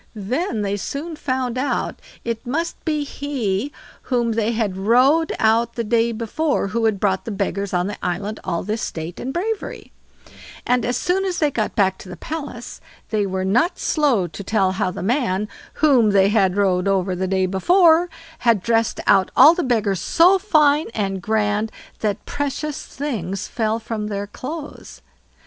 [0.15, 3.71] Then they soon found out it must be he
[4.09, 8.03] whom they had rowed out the day before who had brought the beggars on the
[8.03, 9.91] island all this state and bravery;
[10.65, 14.43] and as soon as they got back to the palace, they were not slow to
[14.43, 18.09] tell how the man, whom they had rowed over the day before,
[18.39, 24.07] had dressed out all the beggars so fine and grand that precious things fell from
[24.07, 25.03] their clothes.